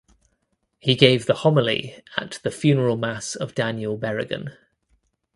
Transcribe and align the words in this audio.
He 0.79 0.95
gave 0.95 1.27
the 1.27 1.35
homily 1.35 2.01
at 2.17 2.39
the 2.41 2.49
funeral 2.49 2.97
Mass 2.97 3.35
of 3.35 3.53
Daniel 3.53 3.99
Berrigan. 3.99 4.57